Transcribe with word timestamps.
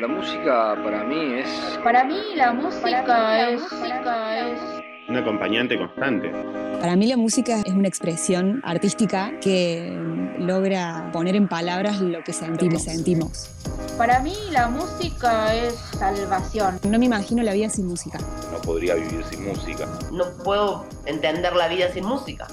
La 0.00 0.06
música 0.06 0.76
para 0.84 1.02
mí 1.02 1.40
es... 1.40 1.48
Para 1.82 2.04
mí 2.04 2.20
la 2.36 2.52
música, 2.52 3.50
es, 3.50 3.60
es... 3.62 4.62
Un 5.08 5.16
acompañante 5.16 5.76
constante. 5.76 6.30
Para 6.78 6.94
mí 6.94 7.08
la 7.08 7.16
música 7.16 7.62
es 7.66 7.72
una 7.72 7.88
expresión 7.88 8.60
artística 8.64 9.32
que 9.40 9.98
logra 10.38 11.10
poner 11.12 11.34
en 11.34 11.48
palabras 11.48 12.00
lo 12.00 12.22
que 12.22 12.32
sentimos. 12.32 12.84
sentimos. 12.84 13.50
Para 13.96 14.20
mí 14.20 14.36
la 14.52 14.68
música 14.68 15.52
es 15.56 15.74
salvación. 15.74 16.78
No 16.88 16.96
me 16.96 17.06
imagino 17.06 17.42
la 17.42 17.54
vida 17.54 17.68
sin 17.68 17.86
música. 17.88 18.20
No 18.52 18.60
podría 18.60 18.94
vivir 18.94 19.24
sin 19.24 19.48
música. 19.48 19.88
No 20.12 20.26
puedo 20.44 20.86
entender 21.06 21.56
la 21.56 21.66
vida 21.66 21.90
sin 21.90 22.04
música. 22.04 22.46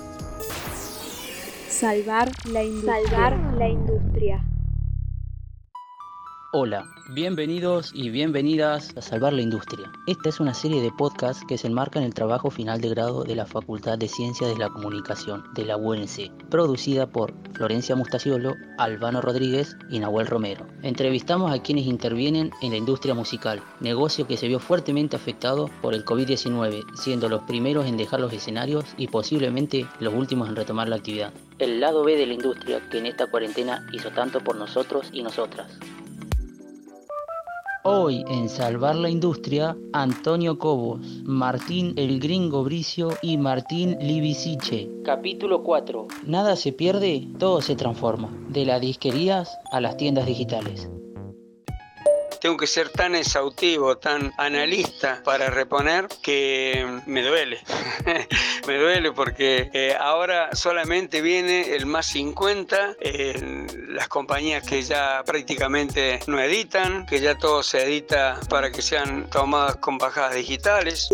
Salvar 1.70 2.32
la 2.52 2.64
industria. 2.64 3.04
Salvar 3.08 3.38
la 3.56 3.68
industria. 3.68 4.44
Hola, 6.58 6.86
bienvenidos 7.10 7.92
y 7.94 8.10
bienvenidas 8.12 8.96
a 8.96 9.02
Salvar 9.02 9.34
la 9.34 9.42
Industria. 9.42 9.92
Esta 10.08 10.30
es 10.30 10.40
una 10.40 10.54
serie 10.54 10.82
de 10.82 10.90
podcasts 10.90 11.44
que 11.46 11.58
se 11.58 11.68
enmarca 11.68 12.00
en 12.00 12.06
el 12.06 12.14
trabajo 12.14 12.50
final 12.50 12.80
de 12.80 12.88
grado 12.88 13.26
de 13.26 13.36
la 13.36 13.46
Facultad 13.46 13.98
de 13.98 14.08
Ciencias 14.08 14.50
de 14.50 14.58
la 14.58 14.70
Comunicación 14.70 15.44
de 15.54 15.66
la 15.66 15.76
UNC, 15.76 16.32
producida 16.50 17.08
por 17.08 17.34
Florencia 17.56 17.98
Mustaciolo, 17.98 18.56
Albano 18.78 19.20
Rodríguez 19.20 19.76
y 19.90 20.00
Nahuel 20.00 20.28
Romero. 20.28 20.66
Entrevistamos 20.82 21.52
a 21.52 21.62
quienes 21.62 21.88
intervienen 21.88 22.52
en 22.62 22.72
la 22.72 22.78
industria 22.78 23.14
musical, 23.14 23.62
negocio 23.82 24.26
que 24.26 24.38
se 24.38 24.48
vio 24.48 24.60
fuertemente 24.60 25.18
afectado 25.18 25.70
por 25.82 25.94
el 25.94 26.06
COVID-19, 26.06 26.86
siendo 26.96 27.28
los 27.28 27.44
primeros 27.44 27.86
en 27.86 27.98
dejar 27.98 28.22
los 28.22 28.32
escenarios 28.32 28.86
y 28.98 29.10
posiblemente 29.10 29.88
los 30.00 30.14
últimos 30.14 30.48
en 30.48 30.56
retomar 30.56 30.88
la 30.88 30.96
actividad. 30.96 31.34
El 31.60 31.82
lado 31.82 32.06
B 32.06 32.16
de 32.16 32.28
la 32.28 32.34
industria 32.34 32.80
que 32.90 33.00
en 33.00 33.08
esta 33.08 33.28
cuarentena 33.28 33.86
hizo 33.92 34.12
tanto 34.12 34.40
por 34.40 34.56
nosotros 34.56 35.10
y 35.12 35.22
nosotras. 35.22 35.78
Hoy 37.88 38.26
en 38.28 38.50
Salvar 38.50 38.96
la 38.96 39.12
Industria, 39.12 39.78
Antonio 39.94 40.58
Cobos, 40.58 41.02
Martín 41.24 41.94
El 41.98 42.20
Gringo 42.20 42.64
Bricio 42.64 43.10
y 43.22 43.38
Martín 43.38 43.96
Libisiche. 44.02 44.90
Capítulo 45.04 45.62
4. 45.62 46.08
Nada 46.26 46.56
se 46.56 46.74
pierde, 46.74 47.28
todo 47.38 47.62
se 47.62 47.76
transforma. 47.76 48.36
De 48.50 48.66
las 48.66 48.82
disquerías 48.82 49.56
a 49.72 49.82
las 49.82 49.98
tiendas 49.98 50.26
digitales 50.26 50.90
tengo 52.42 52.58
que 52.58 52.68
ser 52.68 52.90
tan 52.90 53.16
exhaustivo, 53.16 53.98
tan 53.98 54.34
analista 54.38 55.22
para 55.24 55.50
reponer 55.50 56.08
que 56.22 57.02
me 57.06 57.24
duele. 57.24 57.60
me 58.68 58.78
duele 58.78 59.12
porque 59.12 59.70
eh, 59.74 59.96
ahora 60.00 60.56
solamente 60.56 61.22
viene 61.22 61.76
el 61.76 61.86
más 61.86 62.08
50 62.08 62.98
en 63.00 63.96
las 63.96 64.08
compañías 64.08 64.64
que 64.64 64.82
ya 64.82 65.24
prácticamente 65.26 66.20
no 66.28 66.40
editan, 66.40 67.06
que 67.06 67.20
ya 67.20 67.38
todo 67.38 67.64
se 67.64 67.84
edita 67.84 68.40
para 68.50 68.72
que 68.72 68.82
sean 68.82 69.30
tomadas 69.30 69.78
con 69.78 69.98
bajadas 69.98 70.36
digitales. 70.36 71.10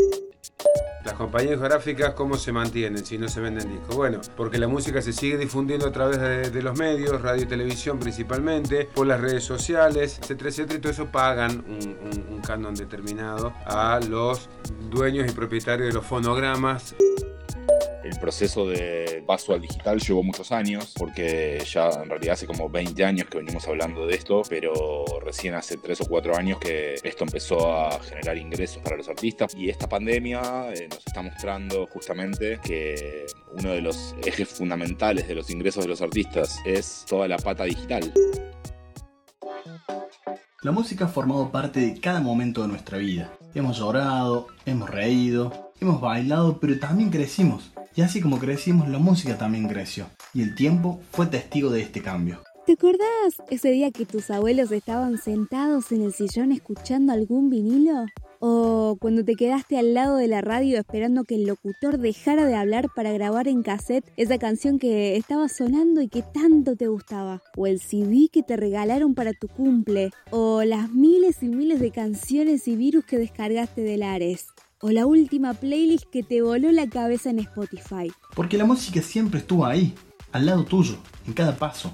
Las 1.03 1.13
compañías 1.15 1.57
geográficas, 1.57 2.13
¿cómo 2.13 2.37
se 2.37 2.51
mantienen 2.51 3.03
si 3.03 3.17
no 3.17 3.27
se 3.27 3.41
venden 3.41 3.71
discos? 3.71 3.95
Bueno, 3.95 4.21
porque 4.37 4.59
la 4.59 4.67
música 4.67 5.01
se 5.01 5.13
sigue 5.13 5.37
difundiendo 5.37 5.87
a 5.87 5.91
través 5.91 6.51
de, 6.51 6.61
los 6.61 6.77
medios, 6.77 7.21
radio 7.21 7.43
y 7.43 7.47
televisión 7.47 7.99
principalmente, 7.99 8.85
por 8.93 9.07
las 9.07 9.19
redes 9.19 9.43
sociales, 9.43 10.19
etcétera, 10.21 10.49
etcétera, 10.49 10.77
y 10.77 10.81
todo 10.81 10.91
eso 10.91 11.07
pagan 11.07 11.63
un, 11.67 12.25
un 12.29 12.41
canon 12.41 12.75
determinado 12.75 13.53
a 13.65 13.99
los 14.07 14.47
dueños 14.91 15.29
y 15.29 15.33
propietarios 15.33 15.87
de 15.87 15.93
los 15.93 16.05
fonogramas. 16.05 16.95
El 18.03 18.17
proceso 18.19 18.67
de 18.67 19.23
paso 19.27 19.53
al 19.53 19.61
digital 19.61 19.99
llevó 19.99 20.23
muchos 20.23 20.51
años, 20.51 20.93
porque 20.97 21.63
ya 21.71 21.89
en 21.89 22.09
realidad 22.09 22.33
hace 22.33 22.47
como 22.47 22.67
20 22.67 23.05
años 23.05 23.27
que 23.29 23.37
venimos 23.37 23.67
hablando 23.67 24.07
de 24.07 24.15
esto, 24.15 24.41
pero 24.49 25.05
recién 25.23 25.53
hace 25.53 25.77
3 25.77 26.01
o 26.01 26.05
4 26.05 26.35
años 26.35 26.59
que 26.59 26.95
esto 27.03 27.23
empezó 27.23 27.71
a 27.71 27.99
generar 28.01 28.37
ingresos 28.37 28.81
para 28.81 28.97
los 28.97 29.07
artistas. 29.07 29.53
Y 29.55 29.69
esta 29.69 29.87
pandemia 29.87 30.73
eh, 30.73 30.87
nos 30.89 31.05
está 31.05 31.21
mostrando 31.21 31.87
justamente 31.87 32.59
que 32.63 33.27
uno 33.53 33.71
de 33.71 33.81
los 33.81 34.15
ejes 34.25 34.49
fundamentales 34.49 35.27
de 35.27 35.35
los 35.35 35.51
ingresos 35.51 35.83
de 35.83 35.89
los 35.89 36.01
artistas 36.01 36.59
es 36.65 37.05
toda 37.07 37.27
la 37.27 37.37
pata 37.37 37.65
digital. 37.65 38.11
La 40.63 40.71
música 40.71 41.05
ha 41.05 41.07
formado 41.07 41.51
parte 41.51 41.79
de 41.79 41.99
cada 41.99 42.19
momento 42.19 42.61
de 42.61 42.67
nuestra 42.67 42.97
vida. 42.97 43.31
Hemos 43.53 43.77
llorado, 43.79 44.47
hemos 44.65 44.89
reído, 44.89 45.71
hemos 45.79 45.99
bailado, 45.99 46.59
pero 46.59 46.79
también 46.79 47.09
crecimos. 47.09 47.71
Y 47.95 48.01
así 48.01 48.21
como 48.21 48.39
crecimos, 48.39 48.87
la 48.89 48.99
música 48.99 49.37
también 49.37 49.67
creció. 49.67 50.07
Y 50.33 50.41
el 50.41 50.55
tiempo 50.55 51.01
fue 51.11 51.27
testigo 51.27 51.69
de 51.69 51.81
este 51.81 52.01
cambio. 52.01 52.41
¿Te 52.65 52.73
acordás 52.73 53.41
ese 53.49 53.71
día 53.71 53.91
que 53.91 54.05
tus 54.05 54.29
abuelos 54.29 54.71
estaban 54.71 55.17
sentados 55.17 55.91
en 55.91 56.03
el 56.03 56.13
sillón 56.13 56.51
escuchando 56.51 57.11
algún 57.11 57.49
vinilo? 57.49 58.05
¿O 58.39 58.97
cuando 58.99 59.25
te 59.25 59.35
quedaste 59.35 59.77
al 59.77 59.93
lado 59.93 60.15
de 60.15 60.27
la 60.27 60.41
radio 60.41 60.79
esperando 60.79 61.23
que 61.23 61.35
el 61.35 61.45
locutor 61.45 61.97
dejara 61.97 62.45
de 62.45 62.55
hablar 62.55 62.87
para 62.95 63.11
grabar 63.11 63.47
en 63.47 63.61
cassette 63.61 64.11
esa 64.15 64.37
canción 64.37 64.79
que 64.79 65.17
estaba 65.17 65.49
sonando 65.49 66.01
y 66.01 66.07
que 66.07 66.21
tanto 66.21 66.75
te 66.75 66.87
gustaba? 66.87 67.41
¿O 67.57 67.67
el 67.67 67.79
CD 67.79 68.29
que 68.31 68.41
te 68.41 68.57
regalaron 68.57 69.15
para 69.15 69.33
tu 69.33 69.47
cumple? 69.47 70.11
¿O 70.29 70.63
las 70.63 70.91
miles 70.91 71.43
y 71.43 71.49
miles 71.49 71.79
de 71.79 71.91
canciones 71.91 72.67
y 72.67 72.75
virus 72.75 73.05
que 73.05 73.17
descargaste 73.17 73.81
de 73.81 73.97
Lares? 73.97 74.47
O 74.81 74.89
la 74.89 75.05
última 75.05 75.53
playlist 75.53 76.05
que 76.09 76.23
te 76.23 76.41
voló 76.41 76.71
la 76.71 76.87
cabeza 76.87 77.29
en 77.29 77.39
Spotify. 77.39 78.11
Porque 78.35 78.57
la 78.57 78.65
música 78.65 79.01
siempre 79.01 79.39
estuvo 79.39 79.65
ahí, 79.65 79.93
al 80.31 80.45
lado 80.45 80.63
tuyo, 80.65 80.97
en 81.27 81.33
cada 81.33 81.55
paso. 81.55 81.93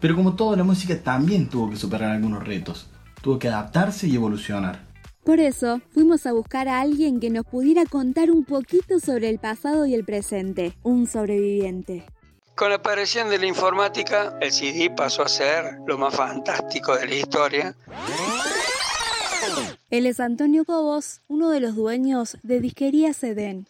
Pero 0.00 0.14
como 0.14 0.36
toda 0.36 0.56
la 0.56 0.64
música 0.64 0.98
también 1.02 1.48
tuvo 1.48 1.70
que 1.70 1.76
superar 1.76 2.12
algunos 2.12 2.46
retos, 2.46 2.88
tuvo 3.22 3.38
que 3.38 3.48
adaptarse 3.48 4.06
y 4.06 4.14
evolucionar. 4.14 4.84
Por 5.24 5.40
eso 5.40 5.80
fuimos 5.90 6.24
a 6.26 6.32
buscar 6.32 6.68
a 6.68 6.80
alguien 6.80 7.18
que 7.18 7.30
nos 7.30 7.44
pudiera 7.44 7.84
contar 7.84 8.30
un 8.30 8.44
poquito 8.44 9.00
sobre 9.00 9.28
el 9.28 9.40
pasado 9.40 9.84
y 9.84 9.94
el 9.94 10.04
presente, 10.04 10.76
un 10.84 11.06
sobreviviente. 11.06 12.06
Con 12.54 12.70
la 12.70 12.76
aparición 12.76 13.28
de 13.28 13.38
la 13.38 13.46
informática, 13.46 14.38
el 14.40 14.52
CD 14.52 14.88
pasó 14.88 15.22
a 15.22 15.28
ser 15.28 15.78
lo 15.86 15.98
más 15.98 16.14
fantástico 16.14 16.96
de 16.96 17.06
la 17.06 17.14
historia. 17.16 17.76
Él 19.90 20.06
es 20.06 20.20
Antonio 20.20 20.64
Cobos, 20.64 21.20
uno 21.28 21.50
de 21.50 21.60
los 21.60 21.74
dueños 21.76 22.36
de 22.42 22.60
Disquería 22.60 23.12
Seden. 23.12 23.66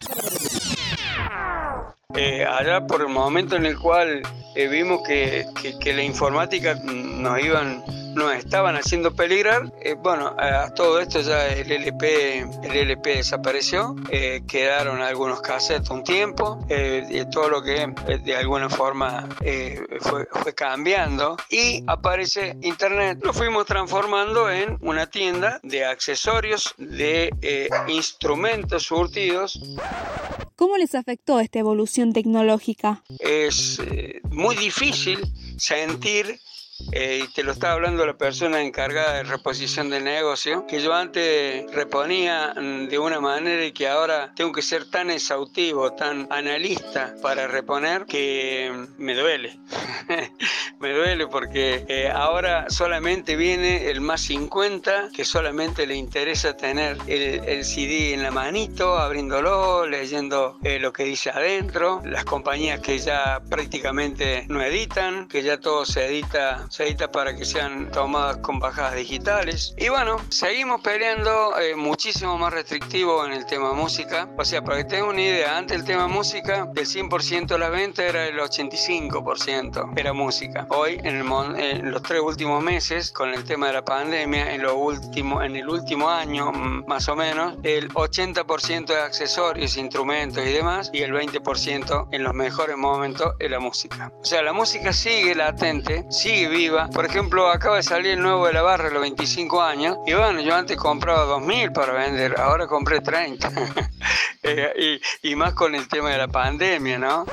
Eh, 2.15 2.45
allá 2.45 2.87
por 2.87 3.01
el 3.01 3.09
momento 3.09 3.55
en 3.55 3.65
el 3.65 3.77
cual 3.77 4.21
eh, 4.55 4.67
vimos 4.67 5.01
que, 5.05 5.45
que, 5.79 5.93
la 5.93 6.01
informática 6.03 6.75
nos 6.83 7.39
iban 7.39 7.83
nos 8.17 8.33
estaban 8.33 8.75
haciendo 8.75 9.15
peligrar. 9.15 9.71
Eh, 9.81 9.93
bueno, 9.93 10.35
a 10.37 10.73
todo 10.73 10.99
esto 10.99 11.21
ya 11.21 11.47
el 11.47 11.71
LP, 11.71 12.39
el 12.63 12.75
LP 12.75 13.17
desapareció, 13.17 13.95
eh, 14.09 14.41
quedaron 14.47 15.01
algunos 15.01 15.41
cassettes 15.41 15.89
un 15.89 16.03
tiempo, 16.03 16.59
eh, 16.67 17.25
todo 17.31 17.49
lo 17.49 17.61
que 17.61 17.87
de 18.23 18.35
alguna 18.35 18.69
forma 18.69 19.29
fue, 20.01 20.27
fue, 20.31 20.53
cambiando 20.55 21.37
y 21.49 21.83
aparece 21.87 22.57
Internet. 22.61 23.19
Lo 23.23 23.33
fuimos 23.33 23.65
transformando 23.65 24.49
en 24.49 24.77
una 24.81 25.07
tienda 25.07 25.59
de 25.63 25.85
accesorios, 25.85 26.73
de 26.77 27.69
instrumentos 27.87 28.83
surtidos. 28.83 29.59
¿Cómo 30.55 30.77
les 30.77 30.95
afectó 30.95 31.39
esta 31.39 31.59
evolución 31.59 32.13
tecnológica? 32.13 33.03
Es 33.19 33.79
muy 34.31 34.55
difícil 34.55 35.19
sentir 35.57 36.39
eh, 36.91 37.21
y 37.23 37.27
te 37.33 37.43
lo 37.43 37.51
estaba 37.51 37.73
hablando 37.73 38.05
la 38.05 38.17
persona 38.17 38.61
encargada 38.61 39.15
de 39.15 39.23
reposición 39.23 39.89
del 39.89 40.03
negocio, 40.03 40.65
que 40.67 40.81
yo 40.81 40.93
antes 40.93 41.69
reponía 41.73 42.53
mm, 42.55 42.87
de 42.87 42.99
una 42.99 43.19
manera 43.19 43.65
y 43.65 43.71
que 43.71 43.87
ahora 43.87 44.31
tengo 44.35 44.51
que 44.51 44.61
ser 44.61 44.89
tan 44.89 45.09
exhaustivo, 45.09 45.93
tan 45.93 46.27
analista 46.31 47.15
para 47.21 47.47
reponer 47.47 48.05
que 48.05 48.71
mm, 48.71 49.01
me 49.03 49.15
duele. 49.15 49.59
me 50.79 50.93
duele 50.93 51.27
porque 51.27 51.85
eh, 51.87 52.09
ahora 52.09 52.69
solamente 52.69 53.35
viene 53.35 53.89
el 53.89 53.99
más 53.99 54.21
50 54.21 55.09
que 55.13 55.25
solamente 55.25 55.87
le 55.87 55.95
interesa 55.95 56.55
tener 56.55 56.97
el, 57.07 57.65
CD 57.65 58.13
en 58.13 58.23
la 58.23 58.31
manito, 58.31 58.97
abriéndolo, 58.97 59.85
leyendo 59.87 60.57
eh, 60.63 60.79
lo 60.79 60.93
que 60.93 61.03
dice 61.03 61.31
adentro, 61.31 62.01
las 62.05 62.23
compañías 62.23 62.79
que 62.79 62.99
ya 62.99 63.41
prácticamente 63.49 64.45
no 64.47 64.61
editan, 64.61 65.27
que 65.27 65.41
ya 65.41 65.59
todo 65.59 65.85
se 65.85 66.05
edita 66.05 66.66
se 66.69 66.97
para 67.07 67.35
que 67.35 67.45
sean 67.45 67.91
tomadas 67.91 68.37
con 68.37 68.59
bajadas 68.59 68.95
digitales. 68.95 69.73
Y 69.77 69.89
bueno, 69.89 70.17
seguimos 70.29 70.81
peleando 70.81 71.59
eh, 71.59 71.75
muchísimo 71.75 72.37
más 72.37 72.51
restrictivo 72.51 73.25
en 73.25 73.33
el 73.33 73.45
tema 73.45 73.73
música. 73.73 74.27
O 74.37 74.43
sea, 74.43 74.63
para 74.63 74.77
que 74.77 74.85
tengan 74.85 75.09
una 75.09 75.21
idea, 75.21 75.57
antes 75.57 75.77
el 75.77 75.85
tema 75.85 76.07
música, 76.07 76.65
del 76.73 76.85
100% 76.85 77.47
de 77.47 77.59
la 77.59 77.69
venta 77.69 78.03
era 78.03 78.25
el 78.25 78.39
85%, 78.39 79.93
era 79.95 80.13
música. 80.13 80.65
Hoy, 80.69 80.99
en, 81.03 81.21
en, 81.59 81.91
los 81.91 82.01
tres 82.01 82.21
últimos 82.21 82.63
meses, 82.63 83.11
con 83.11 83.29
el 83.29 83.43
tema 83.43 83.67
de 83.67 83.73
la 83.73 83.85
pandemia, 83.85 84.53
en, 84.53 84.63
lo 84.63 84.75
último, 84.75 85.43
en 85.43 85.55
el 85.55 85.69
último 85.69 86.09
año 86.09 86.51
más 86.51 87.07
o 87.09 87.15
menos, 87.15 87.55
el 87.63 87.89
80% 87.89 88.85
de 88.87 89.01
accesorios, 89.01 89.77
instrumentos 89.77 90.43
y 90.43 90.51
demás, 90.51 90.89
y 90.93 91.03
el 91.03 91.13
20% 91.13 92.07
en 92.11 92.23
los 92.23 92.33
mejores 92.33 92.77
momentos 92.77 93.35
es 93.39 93.51
la 93.51 93.59
música. 93.59 94.11
O 94.19 94.25
sea, 94.25 94.41
la 94.41 94.53
música 94.53 94.91
sigue 94.93 95.35
latente, 95.35 96.05
sigue 96.09 96.56
viva. 96.57 96.89
Por 96.89 97.05
ejemplo, 97.05 97.49
acaba 97.49 97.77
de 97.77 97.83
salir 97.83 98.13
el 98.13 98.21
nuevo 98.21 98.47
de 98.47 98.53
la 98.53 98.61
barra 98.61 98.87
a 98.87 98.91
los 98.91 99.01
25 99.01 99.61
años 99.61 99.97
y 100.07 100.13
bueno, 100.13 100.41
yo 100.41 100.55
antes 100.55 100.75
compraba 100.77 101.25
2.000 101.25 101.71
para 101.71 101.93
vender, 101.93 102.39
ahora 102.39 102.67
compré 102.67 103.01
30. 103.01 103.51
Eh, 104.43 104.99
y, 105.21 105.31
y 105.31 105.35
más 105.35 105.53
con 105.55 105.75
el 105.75 105.89
tema 105.89 106.11
de 106.11 106.17
la 106.19 106.29
pandemia, 106.29 106.97
¿no? 106.97 107.25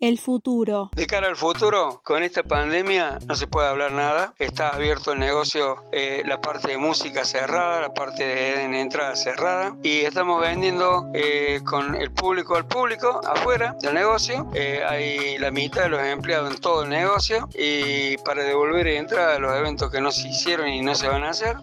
El 0.00 0.18
futuro. 0.18 0.90
De 0.94 1.08
cara 1.08 1.26
al 1.26 1.34
futuro, 1.34 2.00
con 2.04 2.22
esta 2.22 2.44
pandemia 2.44 3.18
no 3.26 3.34
se 3.34 3.48
puede 3.48 3.66
hablar 3.66 3.90
nada. 3.90 4.32
Está 4.38 4.68
abierto 4.68 5.10
el 5.10 5.18
negocio, 5.18 5.82
eh, 5.90 6.22
la 6.24 6.40
parte 6.40 6.68
de 6.68 6.78
música 6.78 7.24
cerrada, 7.24 7.80
la 7.80 7.94
parte 7.94 8.24
de, 8.24 8.80
entrada 8.80 9.16
cerrada. 9.16 9.76
Y 9.82 10.02
estamos 10.02 10.40
vendiendo 10.40 11.10
eh, 11.14 11.60
con 11.64 11.96
el 11.96 12.12
público 12.12 12.54
al 12.54 12.68
público 12.68 13.20
afuera 13.26 13.74
del 13.82 13.94
negocio. 13.94 14.48
Eh, 14.54 14.84
hay 14.88 15.36
la 15.38 15.50
mitad 15.50 15.82
de 15.82 15.88
los 15.88 16.00
empleados 16.00 16.54
en 16.54 16.60
todo 16.60 16.84
el 16.84 16.90
negocio. 16.90 17.48
Y 17.58 18.18
para 18.18 18.44
devolver 18.44 18.86
entrada 18.86 19.34
a 19.34 19.38
los 19.40 19.52
eventos 19.56 19.90
que 19.90 20.00
no 20.00 20.12
se 20.12 20.28
hicieron 20.28 20.68
y 20.68 20.80
no 20.80 20.94
se 20.94 21.08
van 21.08 21.24
a 21.24 21.30
hacer. 21.30 21.56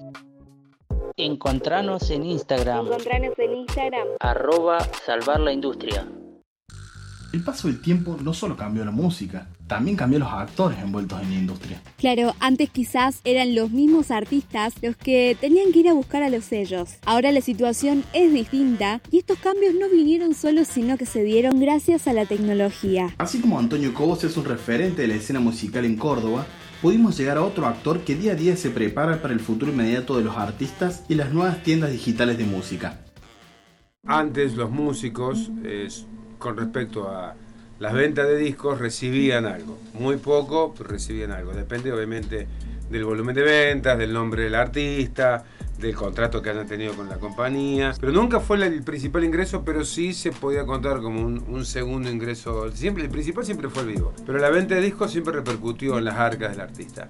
Encontranos 1.15 2.09
en 2.09 2.25
Instagram. 2.25 2.87
Encontranos 2.87 3.39
en 3.39 3.55
Instagram. 3.55 4.07
Arroba 4.19 4.79
salvar 5.05 5.39
la 5.39 5.53
industria. 5.53 6.05
El 7.35 7.43
paso 7.43 7.67
del 7.67 7.81
tiempo 7.81 8.17
no 8.23 8.33
solo 8.33 8.55
cambió 8.55 8.85
la 8.85 8.91
música, 8.91 9.49
también 9.67 9.97
cambió 9.97 10.19
los 10.19 10.31
actores 10.31 10.79
envueltos 10.79 11.21
en 11.21 11.31
la 11.31 11.35
industria. 11.35 11.81
Claro, 11.97 12.33
antes 12.39 12.69
quizás 12.69 13.19
eran 13.25 13.55
los 13.55 13.71
mismos 13.71 14.09
artistas 14.09 14.73
los 14.81 14.95
que 14.95 15.35
tenían 15.41 15.73
que 15.73 15.79
ir 15.79 15.89
a 15.89 15.93
buscar 15.93 16.23
a 16.23 16.29
los 16.29 16.45
sellos. 16.45 16.91
Ahora 17.05 17.33
la 17.33 17.41
situación 17.41 18.05
es 18.13 18.31
distinta 18.31 19.01
y 19.11 19.17
estos 19.17 19.37
cambios 19.39 19.73
no 19.75 19.89
vinieron 19.89 20.33
solos 20.33 20.69
sino 20.69 20.97
que 20.97 21.05
se 21.05 21.25
dieron 21.25 21.59
gracias 21.59 22.07
a 22.07 22.13
la 22.13 22.25
tecnología. 22.25 23.13
Así 23.17 23.41
como 23.41 23.59
Antonio 23.59 23.93
Cobos 23.93 24.23
es 24.23 24.37
un 24.37 24.45
referente 24.45 25.01
de 25.01 25.09
la 25.09 25.15
escena 25.15 25.41
musical 25.41 25.83
en 25.83 25.97
Córdoba, 25.97 26.47
pudimos 26.81 27.17
llegar 27.17 27.35
a 27.35 27.43
otro 27.43 27.65
actor 27.65 27.99
que 28.05 28.15
día 28.15 28.31
a 28.31 28.35
día 28.35 28.55
se 28.55 28.69
prepara 28.69 29.21
para 29.21 29.33
el 29.33 29.41
futuro 29.41 29.73
inmediato 29.73 30.17
de 30.17 30.23
los 30.23 30.37
artistas 30.37 31.03
y 31.09 31.15
las 31.15 31.33
nuevas 31.33 31.63
tiendas 31.63 31.91
digitales 31.91 32.37
de 32.37 32.45
música. 32.45 33.01
Antes 34.05 34.53
los 34.53 34.71
músicos 34.71 35.51
con 36.37 36.57
respecto 36.57 37.09
a 37.09 37.35
las 37.79 37.93
ventas 37.93 38.27
de 38.27 38.37
discos 38.37 38.79
recibían 38.79 39.45
algo. 39.45 39.77
Muy 39.93 40.17
poco, 40.17 40.73
pero 40.77 40.89
recibían 40.89 41.31
algo. 41.31 41.53
Depende 41.53 41.91
obviamente 41.91 42.47
del 42.89 43.03
volumen 43.03 43.35
de 43.35 43.43
ventas, 43.43 43.97
del 43.97 44.13
nombre 44.13 44.43
del 44.43 44.55
artista, 44.55 45.43
del 45.79 45.93
contrato 45.93 46.41
que 46.41 46.51
hayan 46.51 46.67
tenido 46.67 46.93
con 46.93 47.09
la 47.09 47.17
compañía. 47.17 47.93
Pero 47.99 48.13
nunca 48.13 48.39
fue 48.39 48.65
el 48.65 48.83
principal 48.83 49.23
ingreso, 49.23 49.63
pero 49.65 49.83
sí 49.83 50.13
se 50.13 50.31
podía 50.31 50.65
contar 50.65 51.01
como 51.01 51.21
un, 51.21 51.65
segundo 51.65 52.09
ingreso. 52.09 52.71
Siempre, 52.71 53.03
el 53.03 53.09
principal 53.09 53.45
siempre 53.45 53.69
fue 53.69 53.83
el 53.83 53.89
vivo. 53.89 54.13
Pero 54.25 54.37
la 54.37 54.49
venta 54.49 54.75
de 54.75 54.81
discos 54.81 55.11
siempre 55.11 55.33
repercutió 55.33 55.97
en 55.97 56.05
las 56.05 56.15
arcas 56.15 56.51
del 56.51 56.61
artista. 56.61 57.09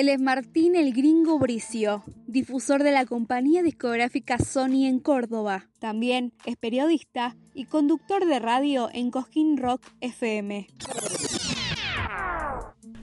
Él 0.00 0.08
es 0.08 0.18
Martín 0.18 0.76
el 0.76 0.94
Gringo 0.94 1.38
Bricio, 1.38 2.04
difusor 2.26 2.82
de 2.82 2.90
la 2.90 3.04
compañía 3.04 3.62
discográfica 3.62 4.38
Sony 4.38 4.86
en 4.86 4.98
Córdoba. 4.98 5.66
También 5.78 6.32
es 6.46 6.56
periodista 6.56 7.36
y 7.52 7.66
conductor 7.66 8.24
de 8.24 8.38
radio 8.38 8.88
en 8.94 9.10
Cosquín 9.10 9.58
Rock 9.58 9.82
FM. 10.00 10.68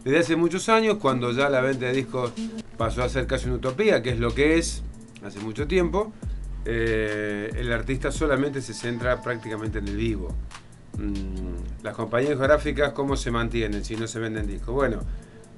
Desde 0.03 0.17
hace 0.17 0.35
muchos 0.35 0.69
años, 0.69 0.97
cuando 0.97 1.31
ya 1.33 1.51
la 1.51 1.61
venta 1.61 1.85
de 1.85 1.93
discos 1.93 2.33
pasó 2.79 3.03
a 3.03 3.09
ser 3.09 3.27
casi 3.27 3.45
una 3.45 3.57
utopía, 3.57 4.01
que 4.01 4.09
es 4.09 4.19
lo 4.19 4.33
que 4.33 4.57
es 4.57 4.81
hace 5.23 5.39
mucho 5.39 5.67
tiempo, 5.67 6.11
eh, 6.65 7.51
el 7.55 7.71
artista 7.73 8.11
solamente 8.11 8.59
se 8.59 8.73
centra 8.73 9.21
prácticamente 9.21 9.77
en 9.77 9.87
el 9.87 9.97
vivo. 9.97 10.29
Mm, 10.97 11.83
las 11.83 11.95
compañías 11.95 12.31
discográficas, 12.31 12.93
¿cómo 12.93 13.15
se 13.15 13.29
mantienen 13.29 13.85
si 13.85 13.95
no 13.95 14.07
se 14.07 14.17
venden 14.17 14.47
discos? 14.47 14.73
Bueno, 14.73 15.01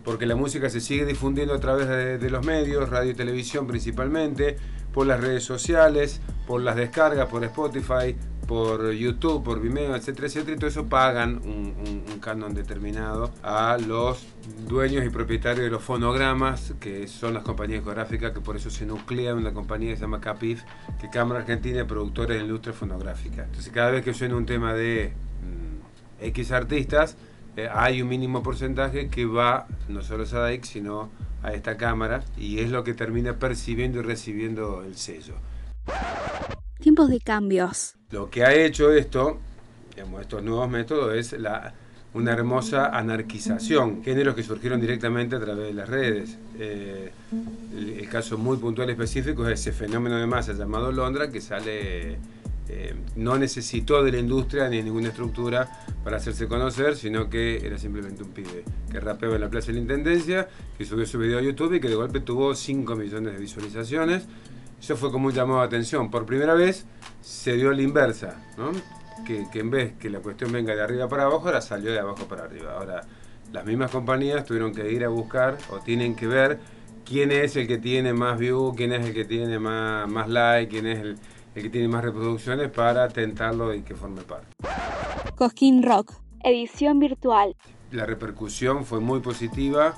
porque 0.09 0.25
la 0.25 0.35
música 0.35 0.71
se 0.71 0.81
sigue 0.81 1.05
difundiendo 1.05 1.53
a 1.53 1.59
través 1.59 1.87
de, 1.87 2.29
los 2.31 2.43
medios, 2.43 2.89
radio 2.89 3.11
y 3.11 3.13
televisión 3.13 3.67
principalmente, 3.67 4.57
por 4.91 5.05
las 5.05 5.21
redes 5.21 5.43
sociales, 5.43 6.19
por 6.47 6.61
las 6.61 6.75
descargas, 6.75 7.29
por 7.29 7.43
Spotify, 7.43 8.15
por 8.47 8.91
YouTube, 8.91 9.43
por 9.43 9.61
Vimeo, 9.61 9.95
etcétera, 9.95 10.25
etcétera, 10.25 10.55
y 10.55 10.57
todo 10.57 10.67
eso 10.67 10.87
pagan 10.87 11.39
un, 11.45 12.19
canon 12.21 12.55
determinado 12.55 13.29
a 13.43 13.77
los 13.77 14.25
dueños 14.67 15.05
y 15.05 15.09
propietarios 15.11 15.65
de 15.65 15.69
los 15.69 15.83
fonogramas, 15.83 16.73
que 16.79 17.07
son 17.07 17.35
las 17.35 17.43
compañías 17.43 17.81
discográficas, 17.81 18.31
que 18.31 18.41
por 18.41 18.55
eso 18.55 18.71
se 18.71 18.87
nuclea 18.87 19.35
una 19.35 19.53
compañía 19.53 19.91
que 19.91 19.97
se 19.97 20.01
llama 20.01 20.19
CAPIF, 20.19 20.63
que 20.99 21.11
Cámara 21.11 21.41
Argentina 21.41 21.77
de 21.77 21.85
Productores 21.85 22.37
de 22.39 22.45
Industria 22.45 22.73
Fonográfica. 22.73 23.43
Entonces 23.43 23.71
cada 23.71 23.91
vez 23.91 24.03
que 24.03 24.15
suena 24.15 24.37
un 24.37 24.47
tema 24.47 24.73
de 24.73 25.13
mm, 25.43 26.23
X 26.25 26.51
artistas, 26.51 27.15
eh, 27.57 27.67
hay 27.71 28.01
un 28.01 28.09
mínimo 28.09 28.43
porcentaje 28.43 29.09
que 29.09 29.25
va 29.25 29.67
no 29.87 30.01
solo 30.01 30.23
a 30.23 30.25
SADAIC, 30.25 30.63
sino 30.63 31.09
a 31.43 31.53
esta 31.53 31.77
cámara 31.77 32.23
y 32.37 32.59
es 32.59 32.69
lo 32.69 32.83
que 32.83 32.93
termina 32.93 33.33
percibiendo 33.33 33.99
y 33.99 34.03
recibiendo 34.03 34.83
el 34.83 34.95
sello. 34.95 35.33
Tiempos 36.79 37.09
de 37.09 37.19
cambios. 37.19 37.95
Lo 38.11 38.29
que 38.29 38.43
ha 38.43 38.53
hecho 38.53 38.91
esto, 38.91 39.39
estos 40.19 40.43
nuevos 40.43 40.69
métodos, 40.69 41.15
es 41.15 41.39
la, 41.39 41.73
una 42.13 42.31
hermosa 42.31 42.87
anarquización, 42.87 44.03
géneros 44.03 44.35
que 44.35 44.43
surgieron 44.43 44.79
directamente 44.79 45.35
a 45.35 45.39
través 45.39 45.67
de 45.67 45.73
las 45.73 45.89
redes. 45.89 46.37
Eh, 46.57 47.11
el, 47.75 47.89
el, 47.99 48.09
caso 48.09 48.37
muy 48.37 48.57
puntual 48.57 48.89
y 48.89 48.93
específico 48.93 49.47
es 49.47 49.59
ese 49.59 49.71
fenómeno 49.71 50.17
de 50.17 50.25
masa 50.25 50.53
llamado 50.53 50.91
Londra 50.91 51.29
que 51.29 51.41
sale 51.41 52.17
eh, 52.71 52.93
no 53.15 53.35
necesitó 53.39 54.03
de 54.03 54.11
la 54.11 54.19
industria 54.19 54.69
ni 54.69 54.77
de 54.77 54.83
ninguna 54.83 55.07
estructura 55.07 55.67
para 56.03 56.17
hacerse 56.17 56.47
conocer, 56.47 56.95
sino 56.95 57.27
que 57.27 57.65
era 57.65 57.79
simplemente 57.79 58.21
un 58.21 58.29
pibe 58.29 58.63
que 58.91 58.99
rapeaba 58.99 59.35
en 59.35 59.41
la 59.41 59.49
Plaza 59.49 59.67
de 59.67 59.73
la 59.73 59.79
Intendencia, 59.79 60.47
que 60.77 60.85
subió 60.85 61.07
su 61.07 61.17
video 61.17 61.39
a 61.39 61.41
YouTube 61.41 61.73
y 61.73 61.79
que 61.79 61.89
de 61.89 61.95
golpe 61.95 62.19
tuvo 62.19 62.53
5 62.53 62.95
millones 62.95 63.33
de 63.33 63.39
visualizaciones. 63.39 64.27
Eso 64.79 64.95
fue 64.95 65.11
como 65.11 65.27
un 65.27 65.33
llamado 65.33 65.61
de 65.61 65.65
atención. 65.65 66.11
Por 66.11 66.27
primera 66.27 66.53
vez 66.53 66.85
se 67.21 67.53
dio 67.53 67.71
la 67.71 67.81
inversa, 67.81 68.39
que, 69.25 69.47
que 69.51 69.59
en 69.59 69.71
vez 69.71 69.93
que 69.97 70.11
la 70.11 70.19
cuestión 70.19 70.51
venga 70.51 70.75
de 70.75 70.83
arriba 70.83 71.09
para 71.09 71.23
abajo, 71.23 71.47
ahora 71.47 71.61
salió 71.61 71.91
de 71.91 71.99
abajo 71.99 72.27
para 72.27 72.43
arriba. 72.43 72.73
Ahora, 72.77 73.01
las 73.51 73.65
mismas 73.65 73.89
compañías 73.89 74.45
tuvieron 74.45 74.75
que 74.75 74.91
ir 74.91 75.03
a 75.03 75.09
buscar 75.09 75.57
o 75.71 75.79
tienen 75.79 76.15
que 76.15 76.27
ver 76.27 76.59
quién 77.03 77.31
es 77.31 77.55
el 77.55 77.67
que 77.67 77.79
tiene 77.79 78.13
más 78.13 78.37
view, 78.37 78.75
quién 78.75 78.93
es 78.93 79.03
el 79.07 79.13
que 79.15 79.25
tiene 79.25 79.57
más, 79.57 80.07
más 80.07 80.29
like, 80.29 80.69
quién 80.69 80.85
es 80.85 80.99
el 80.99 81.17
el 81.59 81.63
que 81.63 81.69
tiene 81.69 81.87
más 81.87 82.03
reproducciones 82.03 82.69
para 82.71 83.07
tentarlo 83.09 83.73
y 83.73 83.81
que 83.81 83.95
forme 83.95 84.21
parte. 84.21 84.47
Cosquín 85.35 85.83
Rock, 85.83 86.13
edición 86.43 86.99
virtual. 86.99 87.55
La 87.91 88.05
repercusión 88.05 88.85
fue 88.85 88.99
muy 88.99 89.19
positiva, 89.19 89.95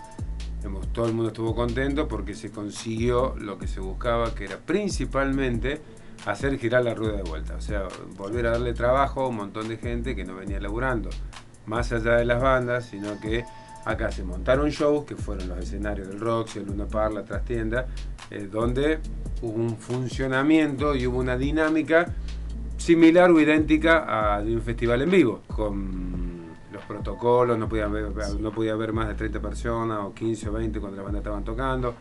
todo 0.94 1.06
el 1.06 1.14
mundo 1.14 1.30
estuvo 1.30 1.56
contento 1.56 2.08
porque 2.08 2.34
se 2.34 2.52
consiguió 2.52 3.36
lo 3.38 3.58
que 3.58 3.68
se 3.68 3.80
buscaba, 3.80 4.34
que 4.34 4.46
era 4.46 4.58
principalmente 4.58 5.82
hacer 6.26 6.58
girar 6.58 6.84
la 6.84 6.94
rueda 6.94 7.18
de 7.18 7.24
vuelta, 7.24 7.56
o 7.56 7.62
sea, 7.62 7.88
volver 8.16 8.48
a 8.48 8.52
darle 8.52 8.74
trabajo 8.74 9.22
a 9.22 9.28
un 9.28 9.38
montón 9.38 9.68
de 9.68 9.78
gente 9.78 10.16
que 10.16 10.24
no 10.24 10.36
venía 10.36 10.60
laburando, 10.60 11.10
más 11.66 11.92
allá 11.92 12.16
de 12.16 12.26
las 12.26 12.42
bandas, 12.42 12.86
sino 12.86 13.20
que 13.20 13.44
acá 13.86 14.12
se 14.12 14.24
montaron 14.24 14.70
shows 14.70 15.06
que 15.06 15.16
fueron 15.16 15.50
los 15.50 15.60
escenarios 15.60 16.08
del 16.08 16.20
Roxy, 16.20 16.60
el 16.60 16.66
Luna 16.66 16.88
Par, 16.88 17.12
la 17.12 17.24
trastienda, 17.24 17.88
eh, 18.30 18.48
donde 18.52 19.00
hubo 19.42 19.54
un 19.54 19.78
funcionamiento 19.78 20.96
y 20.96 21.08
hubo 21.08 21.20
una 21.20 21.38
dinámica 21.38 22.14
similar 22.78 23.30
o 23.32 23.40
idéntica 23.40 24.36
a 24.36 24.42
de 24.42 24.56
un 24.56 24.62
festival 24.62 25.02
en 25.04 25.10
vivo, 25.12 25.42
con 25.48 26.32
los 26.72 26.84
protocolos, 26.84 27.58
no 27.58 27.70
podía 27.70 27.86
haber, 27.86 28.12
no 28.40 28.52
podía 28.52 28.74
haber 28.74 28.94
más 28.94 29.08
de 29.08 29.16
30 29.16 29.40
personas 29.40 30.00
o 30.02 30.14
15 30.14 30.50
o 30.50 30.54
20 30.54 30.80
cuando 30.80 30.98
la 30.98 31.04
banda 31.04 31.20
estaban 31.20 31.44
tocando, 31.44 31.94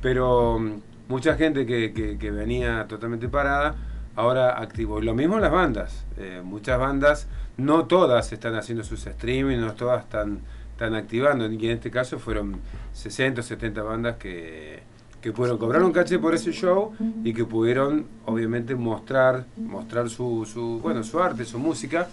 pero 0.00 0.58
mm, 0.58 0.80
mucha 1.08 1.34
gente 1.36 1.66
que, 1.66 2.30
venía 2.30 2.86
totalmente 2.88 3.28
parada 3.28 3.74
ahora 4.16 4.60
activó. 4.60 5.00
Y 5.00 5.04
lo 5.04 5.14
mismo 5.14 5.38
las 5.38 5.50
bandas, 5.50 6.06
eh, 6.16 6.40
muchas 6.42 6.78
bandas, 6.78 7.28
no 7.56 7.86
todas 7.86 8.32
están 8.32 8.54
haciendo 8.54 8.84
sus 8.84 9.06
streaming, 9.06 9.58
no 9.58 9.74
todas 9.74 10.04
están, 10.04 10.40
están 10.74 10.94
activando, 10.94 11.50
y 11.50 11.66
en 11.66 11.72
este 11.72 11.90
caso 11.90 12.18
fueron 12.18 12.60
60 12.92 13.40
o 13.40 13.44
70 13.44 13.82
bandas 13.82 14.16
que 14.16 14.82
que 15.24 15.32
pudieron 15.32 15.56
cobrar 15.56 15.82
un 15.82 15.90
caché 15.90 16.18
por 16.18 16.34
ese 16.34 16.52
show 16.52 16.92
y 17.24 17.32
que 17.32 17.46
pudieron 17.46 18.06
obviamente 18.26 18.74
mostrar, 18.74 19.46
mostrar 19.56 20.10
su, 20.10 20.44
su 20.44 20.80
bueno, 20.82 21.02
su 21.02 21.18
arte, 21.18 21.46
su 21.46 21.58
música 21.58 22.08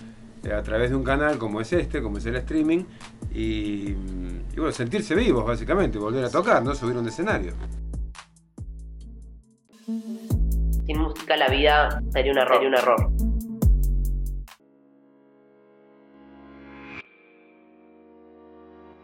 eh, 0.46 0.54
a 0.54 0.64
través 0.64 0.92
de 0.92 0.96
un 0.96 1.04
canal 1.04 1.38
como 1.38 1.60
es 1.60 1.74
este, 1.74 2.02
como 2.02 2.20
es 2.20 2.26
el 2.26 2.38
streaming, 2.38 2.86
y, 3.34 3.92
bueno, 4.56 4.72
sentirse 4.72 5.14
vivos 5.14 5.46
básicamente, 5.46 6.00
volver 6.00 6.24
a 6.24 6.30
tocar, 6.30 6.64
¿no? 6.64 6.74
Subir 6.74 6.96
un 6.96 7.08
escenario. 7.10 7.52
Sin 10.86 10.98
música 10.98 11.36
la 11.36 11.50
vida 11.50 12.02
sería 12.14 12.32
un 12.32 12.38
error. 12.38 12.56
Sería 12.56 12.70
un 12.70 12.76
error. 12.76 13.31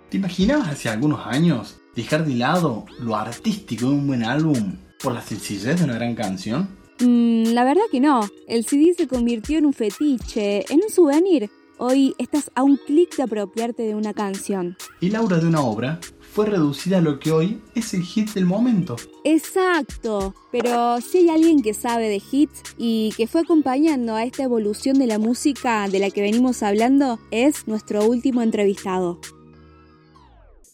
¿Te 0.09 0.15
imaginabas 0.15 0.69
hace 0.69 0.87
algunos 0.87 1.27
años 1.27 1.81
dejar 1.93 2.25
de 2.25 2.35
lado 2.35 2.85
lo 3.01 3.17
artístico 3.17 3.89
de 3.89 3.95
un 3.95 4.07
buen 4.07 4.23
álbum 4.23 4.77
por 5.03 5.13
la 5.13 5.21
sencillez 5.21 5.79
de 5.79 5.83
una 5.83 5.95
gran 5.95 6.15
canción? 6.15 6.69
Mm, 7.01 7.47
la 7.47 7.65
verdad 7.65 7.83
que 7.91 7.99
no. 7.99 8.21
El 8.47 8.65
CD 8.65 8.93
se 8.97 9.07
convirtió 9.07 9.57
en 9.57 9.65
un 9.65 9.73
fetiche, 9.73 10.63
en 10.71 10.79
un 10.81 10.89
souvenir. 10.89 11.49
Hoy 11.77 12.15
estás 12.19 12.49
a 12.55 12.63
un 12.63 12.77
clic 12.77 13.17
de 13.17 13.23
apropiarte 13.23 13.83
de 13.83 13.95
una 13.95 14.13
canción. 14.13 14.77
Y 15.01 15.09
la 15.09 15.21
obra 15.21 15.39
de 15.39 15.47
una 15.47 15.59
obra 15.59 15.99
fue 16.21 16.45
reducida 16.45 16.99
a 16.99 17.01
lo 17.01 17.19
que 17.19 17.33
hoy 17.33 17.61
es 17.75 17.93
el 17.93 18.03
hit 18.03 18.29
del 18.29 18.45
momento. 18.45 18.95
Exacto, 19.25 20.33
pero 20.53 21.01
si 21.01 21.17
hay 21.17 21.29
alguien 21.31 21.61
que 21.61 21.73
sabe 21.73 22.07
de 22.07 22.21
hits 22.31 22.63
y 22.77 23.13
que 23.17 23.27
fue 23.27 23.41
acompañando 23.41 24.15
a 24.15 24.23
esta 24.23 24.43
evolución 24.43 24.97
de 24.99 25.07
la 25.07 25.19
música 25.19 25.89
de 25.89 25.99
la 25.99 26.09
que 26.11 26.21
venimos 26.21 26.63
hablando, 26.63 27.19
es 27.29 27.67
nuestro 27.67 28.05
último 28.05 28.41
entrevistado 28.41 29.19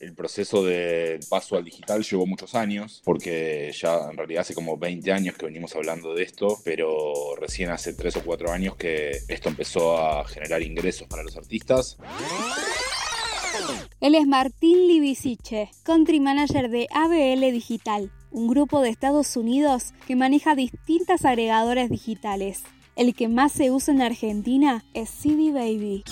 el 0.03 0.13
proceso 0.13 0.63
de 0.63 1.19
paso 1.29 1.55
al 1.55 1.63
digital 1.63 2.03
llevó 2.03 2.25
muchos 2.25 2.55
años, 2.55 3.01
porque 3.03 3.73
ya 3.73 4.09
en 4.09 4.17
realidad 4.17 4.41
hace 4.41 4.53
como 4.53 4.77
20 4.77 5.11
años 5.11 5.35
que 5.35 5.45
venimos 5.45 5.75
hablando 5.75 6.13
de 6.13 6.23
esto, 6.23 6.59
pero 6.63 7.35
recién 7.39 7.69
hace 7.71 7.93
3 7.93 8.17
o 8.17 8.23
4 8.23 8.51
años 8.51 8.75
que 8.75 9.11
esto 9.27 9.49
empezó 9.49 9.97
a 9.97 10.25
generar 10.25 10.61
ingresos 10.61 11.07
para 11.07 11.23
los 11.23 11.35
artistas. 11.37 11.97
Él 14.01 14.15
es 14.15 14.27
Martín 14.27 14.87
Libisiche, 14.87 15.69
country 15.83 16.19
manager 16.19 16.69
de 16.69 16.87
ABL 16.93 17.51
Digital, 17.53 18.11
un 18.31 18.47
grupo 18.47 18.81
de 18.81 18.89
Estados 18.89 19.37
Unidos 19.37 19.93
que 20.05 20.15
maneja 20.15 20.55
distintas 20.55 21.23
agregadores 21.23 21.89
digitales. 21.89 22.63
El 22.95 23.15
que 23.15 23.27
más 23.27 23.53
se 23.53 23.71
usa 23.71 23.93
en 23.93 24.01
Argentina 24.01 24.83
es 24.93 25.09
CD 25.09 25.51
Baby 25.51 26.03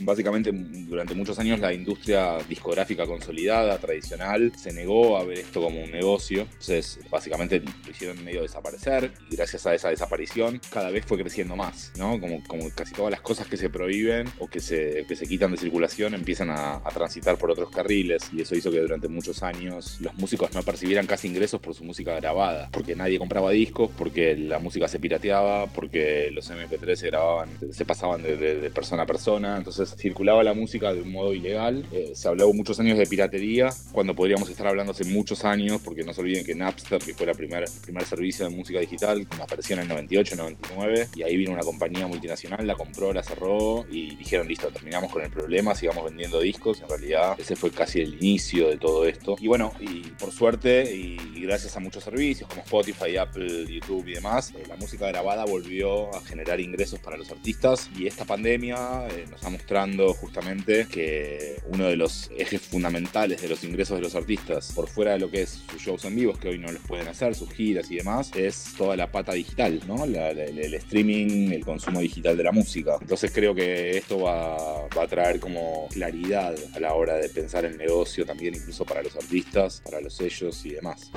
básicamente 0.00 0.50
durante 0.52 1.14
muchos 1.14 1.38
años 1.38 1.60
la 1.60 1.72
industria 1.72 2.38
discográfica 2.48 3.06
consolidada, 3.06 3.78
tradicional, 3.78 4.52
se 4.56 4.72
negó 4.72 5.16
a 5.16 5.24
ver 5.24 5.38
esto 5.38 5.60
como 5.60 5.82
un 5.82 5.90
negocio. 5.90 6.42
Entonces, 6.42 6.98
básicamente 7.10 7.60
lo 7.60 7.90
hicieron 7.90 8.22
medio 8.24 8.42
desaparecer 8.42 9.12
y 9.30 9.36
gracias 9.36 9.66
a 9.66 9.74
esa 9.74 9.90
desaparición 9.90 10.60
cada 10.70 10.90
vez 10.90 11.04
fue 11.04 11.18
creciendo 11.18 11.56
más, 11.56 11.92
¿no? 11.96 12.20
Como, 12.20 12.42
como 12.44 12.68
casi 12.70 12.92
todas 12.92 13.10
las 13.10 13.20
cosas 13.20 13.46
que 13.46 13.56
se 13.56 13.70
prohíben 13.70 14.28
o 14.38 14.48
que 14.48 14.60
se, 14.60 15.04
que 15.06 15.16
se 15.16 15.26
quitan 15.26 15.52
de 15.52 15.56
circulación 15.56 16.14
empiezan 16.14 16.50
a, 16.50 16.82
transitar 16.96 17.36
por 17.36 17.50
otros 17.50 17.70
carriles 17.70 18.30
y 18.32 18.40
eso 18.40 18.54
hizo 18.54 18.70
que 18.70 18.80
durante 18.80 19.06
muchos 19.08 19.42
años 19.42 19.98
los 20.00 20.14
músicos 20.14 20.54
no 20.54 20.62
percibieran 20.62 21.06
casi 21.06 21.28
ingresos 21.28 21.60
por 21.60 21.74
su 21.74 21.84
música 21.84 22.14
grabada, 22.14 22.70
porque 22.72 22.96
nadie 22.96 23.18
compraba 23.18 23.50
discos, 23.50 23.90
porque 23.98 24.34
la 24.34 24.58
música 24.58 24.88
se 24.88 24.98
pirateaba, 24.98 25.66
porque 25.66 26.30
los 26.32 26.50
MP3 26.50 26.96
se 26.96 27.06
grababan, 27.08 27.50
se 27.70 27.84
pasaban 27.84 28.22
de, 28.22 28.36
de 28.36 28.70
persona 28.70 29.02
a 29.02 29.06
persona, 29.06 29.58
entonces 29.58 29.85
circulaba 29.94 30.42
la 30.42 30.54
música 30.54 30.92
de 30.92 31.02
un 31.02 31.12
modo 31.12 31.34
ilegal. 31.34 31.86
Eh, 31.92 32.12
se 32.14 32.28
habló 32.28 32.52
muchos 32.52 32.80
años 32.80 32.98
de 32.98 33.06
piratería, 33.06 33.70
cuando 33.92 34.14
podríamos 34.14 34.48
estar 34.48 34.66
hablando 34.66 34.92
hace 34.92 35.04
muchos 35.04 35.44
años, 35.44 35.80
porque 35.84 36.04
no 36.04 36.12
se 36.12 36.20
olviden 36.20 36.44
que 36.44 36.54
Napster, 36.54 37.00
que 37.00 37.14
fue 37.14 37.26
la 37.26 37.34
primer, 37.34 37.64
el 37.64 37.80
primer 37.82 38.04
servicio 38.04 38.48
de 38.48 38.54
música 38.54 38.80
digital, 38.80 39.26
apareció 39.40 39.74
en 39.74 39.82
el 39.82 39.88
98, 39.88 40.36
99, 40.36 41.08
y 41.14 41.22
ahí 41.22 41.36
vino 41.36 41.52
una 41.52 41.62
compañía 41.62 42.06
multinacional, 42.06 42.66
la 42.66 42.74
compró, 42.74 43.12
la 43.12 43.22
cerró 43.22 43.86
y 43.90 44.16
dijeron, 44.16 44.48
listo, 44.48 44.68
terminamos 44.68 45.12
con 45.12 45.22
el 45.22 45.30
problema, 45.30 45.74
sigamos 45.74 46.04
vendiendo 46.04 46.40
discos. 46.40 46.80
En 46.80 46.88
realidad, 46.88 47.36
ese 47.38 47.56
fue 47.56 47.70
casi 47.70 48.00
el 48.00 48.14
inicio 48.14 48.68
de 48.68 48.78
todo 48.78 49.04
esto. 49.04 49.36
Y 49.40 49.48
bueno, 49.48 49.72
y 49.80 50.00
por 50.18 50.32
suerte, 50.32 50.94
y, 50.94 51.16
gracias 51.46 51.76
a 51.76 51.80
muchos 51.80 52.02
servicios 52.02 52.48
como 52.48 52.62
Spotify, 52.62 53.16
Apple, 53.18 53.66
YouTube 53.68 54.08
y 54.08 54.14
demás, 54.14 54.52
eh, 54.52 54.64
la 54.68 54.74
música 54.76 55.06
grabada 55.06 55.44
volvió 55.44 56.12
a 56.14 56.20
generar 56.22 56.60
ingresos 56.60 56.98
para 56.98 57.16
los 57.16 57.30
artistas 57.30 57.88
y 57.96 58.06
esta 58.06 58.24
pandemia 58.24 59.06
eh, 59.08 59.26
nos 59.30 59.44
ha 59.44 59.50
mostrado 59.50 59.75
justamente 60.14 60.86
que 60.90 61.60
uno 61.66 61.86
de 61.86 61.96
los 61.96 62.30
ejes 62.36 62.62
fundamentales 62.62 63.42
de 63.42 63.48
los 63.48 63.62
ingresos 63.62 63.96
de 63.96 64.02
los 64.02 64.14
artistas, 64.14 64.72
por 64.74 64.88
fuera 64.88 65.12
de 65.12 65.18
lo 65.18 65.30
que 65.30 65.42
es 65.42 65.62
sus 65.70 65.82
shows 65.82 66.04
en 66.06 66.16
vivos, 66.16 66.38
que 66.38 66.48
hoy 66.48 66.58
no 66.58 66.72
los 66.72 66.82
pueden 66.82 67.08
hacer, 67.08 67.34
sus 67.34 67.52
giras 67.52 67.90
y 67.90 67.96
demás, 67.96 68.30
es 68.34 68.72
toda 68.76 68.96
la 68.96 69.10
pata 69.10 69.32
digital, 69.34 69.80
¿no? 69.86 70.04
el 70.04 70.74
streaming, 70.74 71.52
el 71.52 71.64
consumo 71.64 72.00
digital 72.00 72.36
de 72.36 72.44
la 72.44 72.52
música. 72.52 72.96
Entonces 73.00 73.30
creo 73.32 73.54
que 73.54 73.98
esto 73.98 74.20
va, 74.20 74.88
va 74.96 75.02
a 75.02 75.08
traer 75.08 75.40
como 75.40 75.88
claridad 75.88 76.54
a 76.74 76.80
la 76.80 76.94
hora 76.94 77.14
de 77.14 77.28
pensar 77.28 77.64
el 77.64 77.76
negocio 77.76 78.24
también 78.24 78.54
incluso 78.54 78.84
para 78.84 79.02
los 79.02 79.14
artistas, 79.14 79.82
para 79.84 80.00
los 80.00 80.14
sellos 80.14 80.64
y 80.64 80.70
demás. 80.70 81.10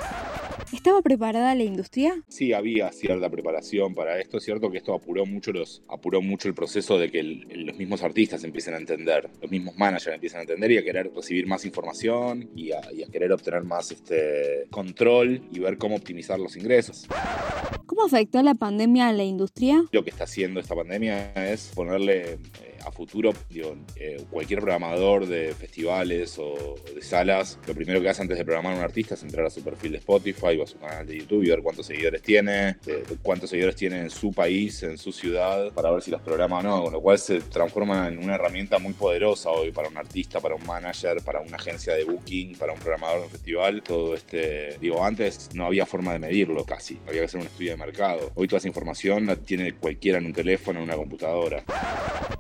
¿Estaba 0.74 1.02
preparada 1.02 1.56
la 1.56 1.64
industria? 1.64 2.22
Sí, 2.28 2.54
había 2.54 2.92
cierta 2.92 3.30
preparación 3.30 3.96
para 3.96 4.20
esto. 4.20 4.38
Es 4.38 4.44
cierto 4.44 4.70
que 4.70 4.78
esto 4.78 4.94
apuró 4.94 5.26
mucho, 5.26 5.52
los, 5.52 5.82
apuró 5.88 6.22
mucho 6.22 6.48
el 6.48 6.54
proceso 6.54 6.98
de 6.98 7.10
que 7.10 7.24
los 7.24 7.78
mismos 7.78 8.04
artistas 8.04 8.44
empiecen 8.50 8.74
a 8.74 8.78
entender, 8.78 9.30
los 9.42 9.50
mismos 9.50 9.78
managers 9.78 10.16
empiezan 10.16 10.40
a 10.40 10.42
entender 10.42 10.72
y 10.72 10.78
a 10.78 10.84
querer 10.84 11.12
recibir 11.16 11.48
más 11.48 11.66
información 11.66 12.50
y 12.56 12.72
a, 12.72 12.82
querer 13.12 13.32
obtener 13.32 13.64
más 13.64 13.92
este, 13.92 14.68
control 14.70 15.42
y 15.52 15.60
ver 15.60 15.78
cómo 15.78 15.96
optimizar 15.96 16.40
los 16.40 16.56
ingresos. 16.56 17.08
¿Cómo 17.86 18.06
afectó 18.06 18.42
la 18.44 18.56
pandemia 18.56 19.08
a 19.08 19.14
la 19.14 19.24
industria? 19.24 19.84
Lo 19.92 20.04
que 20.04 20.10
está 20.12 20.26
haciendo 20.26 20.60
esta 20.60 20.76
pandemia 20.76 21.34
es 21.52 21.72
ponerle 21.74 22.34
eh, 22.34 22.79
a 22.86 22.92
futuro, 22.92 23.34
eh, 23.96 24.24
cualquier 24.30 24.60
programador 24.60 25.26
de 25.28 25.54
festivales 25.54 26.38
o 26.38 26.76
de 26.94 27.02
salas, 27.02 27.60
lo 27.68 27.74
primero 27.74 28.02
que 28.02 28.10
hace 28.10 28.22
antes 28.22 28.38
de 28.38 28.46
programar 28.46 28.74
a 28.74 28.78
un 28.78 28.84
artista 28.84 29.16
es 29.16 29.24
entrar 29.24 29.46
a 29.46 29.50
su 29.50 29.64
perfil 29.64 29.94
de 29.94 29.98
Spotify 30.00 30.58
o 30.60 30.64
a 30.64 30.68
su 30.68 30.78
canal 30.78 31.06
de 31.06 31.18
YouTube 31.18 31.44
y 31.44 31.50
ver 31.50 31.62
cuántos 31.62 31.86
seguidores 31.86 32.22
tiene, 32.22 32.78
cuántos 33.22 33.50
seguidores 33.50 33.76
tiene 33.76 34.02
en 34.02 34.10
su 34.10 34.32
país, 34.32 34.84
en 34.84 34.98
su 34.98 35.12
ciudad, 35.12 35.72
para 35.74 35.92
ver 35.92 36.02
si 36.02 36.12
los 36.12 36.22
programa 36.22 36.60
o 36.60 36.64
no, 36.64 36.84
con 36.84 36.94
lo 36.94 37.02
cual 37.02 37.18
se 37.18 37.40
transforma 37.42 38.08
en 38.08 38.18
una 38.18 38.36
herramienta 38.36 38.80
muy 38.80 38.94
poderosa 38.94 39.50
hoy 39.50 39.72
para 39.72 39.90
un 39.90 39.98
artista, 39.98 40.40
para 40.40 40.56
un 40.56 40.66
manager, 40.66 41.22
para 41.24 41.40
una 41.42 41.58
agencia 41.58 41.94
de 41.94 42.04
booking, 42.04 42.56
para 42.58 42.74
un 42.74 42.80
programador 42.80 43.20
de 43.20 43.26
un 43.26 43.32
festival, 43.32 43.82
todo 43.84 44.16
este, 44.16 44.78
digo, 44.80 45.04
antes 45.04 45.50
no 45.54 45.66
había 45.66 45.86
forma 45.86 46.14
de 46.14 46.20
medirlo 46.20 46.66
casi, 46.66 47.00
había 47.08 47.22
que 47.22 47.26
hacer 47.26 47.40
un 47.40 47.48
estudio 47.48 47.72
de 47.72 47.78
mercado. 47.78 48.32
Hoy 48.36 48.48
toda 48.48 48.60
esa 48.60 48.68
información 48.68 49.26
la 49.26 49.36
tiene 49.36 49.74
cualquiera 49.74 50.18
en 50.18 50.26
un 50.26 50.34
teléfono, 50.34 50.80
en 50.80 50.86
una 50.86 50.96
computadora 50.96 51.64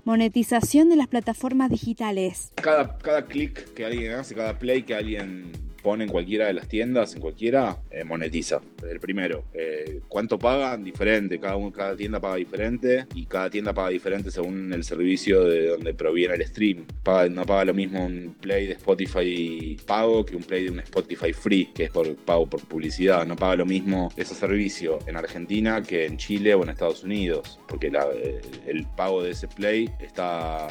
monetización 0.05 0.89
de 0.89 0.95
las 0.95 1.07
plataformas 1.07 1.69
digitales. 1.69 2.51
Cada, 2.55 2.97
cada 2.97 3.25
clic 3.25 3.73
que 3.73 3.85
alguien 3.85 4.13
hace, 4.13 4.35
cada 4.35 4.57
play 4.59 4.83
que 4.83 4.95
alguien 4.95 5.68
pone 5.81 6.03
en 6.03 6.09
cualquiera 6.09 6.47
de 6.47 6.53
las 6.53 6.67
tiendas, 6.67 7.15
en 7.15 7.21
cualquiera, 7.21 7.77
eh, 7.91 8.03
monetiza. 8.03 8.61
El 8.87 8.99
primero, 8.99 9.45
eh, 9.53 10.01
¿cuánto 10.07 10.37
pagan? 10.39 10.83
Diferente, 10.83 11.39
cada, 11.39 11.55
uno, 11.55 11.71
cada 11.71 11.95
tienda 11.95 12.19
paga 12.19 12.35
diferente 12.35 13.05
y 13.15 13.25
cada 13.25 13.49
tienda 13.49 13.73
paga 13.73 13.89
diferente 13.89 14.31
según 14.31 14.71
el 14.73 14.83
servicio 14.83 15.43
de 15.43 15.67
donde 15.67 15.93
proviene 15.93 16.35
el 16.35 16.45
stream. 16.45 16.85
no 17.31 17.45
paga 17.45 17.65
lo 17.65 17.73
mismo 17.73 18.05
un 18.05 18.35
play 18.39 18.67
de 18.67 18.73
Spotify 18.73 19.77
pago 19.85 20.25
que 20.25 20.35
un 20.35 20.43
play 20.43 20.65
de 20.65 20.71
un 20.71 20.79
Spotify 20.79 21.33
free, 21.33 21.65
que 21.73 21.85
es 21.85 21.91
por 21.91 22.15
pago 22.17 22.47
por 22.47 22.61
publicidad. 22.65 23.25
No 23.25 23.35
paga 23.35 23.57
lo 23.57 23.65
mismo 23.65 24.11
ese 24.15 24.35
servicio 24.35 24.99
en 25.07 25.15
Argentina 25.15 25.81
que 25.81 26.05
en 26.05 26.17
Chile 26.17 26.53
o 26.53 26.63
en 26.63 26.69
Estados 26.69 27.03
Unidos, 27.03 27.59
porque 27.67 27.87
eh, 27.87 28.41
el 28.67 28.85
pago 28.95 29.23
de 29.23 29.31
ese 29.31 29.47
play 29.47 29.89
está 29.99 30.67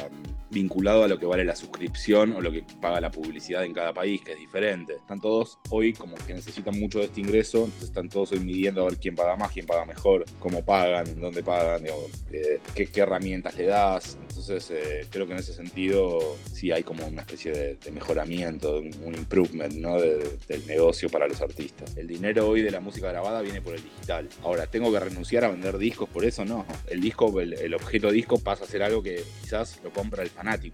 vinculado 0.49 1.03
a 1.03 1.07
lo 1.07 1.19
que 1.19 1.25
vale 1.25 1.43
la 1.43 1.55
suscripción 1.55 2.33
o 2.33 2.41
lo 2.41 2.51
que 2.51 2.63
paga 2.81 2.99
la 2.99 3.11
publicidad 3.11 3.63
en 3.63 3.73
cada 3.73 3.93
país, 3.93 4.21
que 4.21 4.33
es 4.33 4.39
diferente. 4.39 4.95
Están 4.95 5.21
todos 5.21 5.59
hoy 5.69 5.93
como 5.93 6.15
que 6.15 6.33
necesitan 6.33 6.79
mucho 6.79 6.99
de 6.99 7.05
este 7.05 7.21
ingreso, 7.21 7.69
están 7.81 8.09
todos 8.09 8.31
hoy 8.31 8.39
midiendo 8.39 8.81
a 8.81 8.89
ver 8.89 8.97
quién 8.97 9.15
paga 9.15 9.35
más, 9.35 9.51
quién 9.51 9.65
paga 9.65 9.85
mejor, 9.85 10.25
cómo 10.39 10.63
pagan, 10.63 11.19
dónde 11.19 11.43
pagan, 11.43 11.83
eh, 12.31 12.59
qué, 12.73 12.89
herramientas 12.99 13.55
le 13.55 13.65
das. 13.65 14.17
Entonces 14.27 14.69
eh, 14.71 15.07
creo 15.09 15.25
que 15.25 15.33
en 15.33 15.39
ese 15.39 15.53
sentido 15.53 16.37
sí 16.51 16.71
hay 16.71 16.83
como 16.83 17.05
una 17.05 17.21
especie 17.21 17.51
de, 17.51 17.91
mejoramiento, 17.91 18.79
un, 18.79 19.15
improvement 19.15 19.73
¿no? 19.73 19.99
del 19.99 20.65
negocio 20.67 21.09
para 21.09 21.27
los 21.27 21.41
artistas. 21.41 21.95
El 21.97 22.07
dinero 22.07 22.47
hoy 22.47 22.61
de 22.61 22.71
la 22.71 22.79
música 22.79 23.09
grabada 23.09 23.41
viene 23.41 23.61
por 23.61 23.75
el 23.75 23.83
digital. 23.83 24.29
Ahora, 24.43 24.67
¿tengo 24.67 24.91
que 24.91 24.99
renunciar 24.99 25.43
a 25.43 25.49
vender 25.49 25.77
discos 25.77 26.09
por 26.09 26.23
eso? 26.25 26.45
No. 26.45 26.65
El 26.87 27.01
disco, 27.01 27.39
el, 27.39 27.53
el 27.53 27.73
objeto 27.73 28.11
disco 28.11 28.39
pasa 28.39 28.63
a 28.63 28.67
ser 28.67 28.83
algo 28.83 29.03
que 29.03 29.23
quizás 29.41 29.79
lo 29.83 29.91
compra 29.91 30.23
el 30.23 30.29